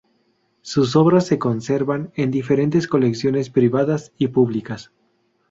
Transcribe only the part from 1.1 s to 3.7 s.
se conservan en diferentes colecciones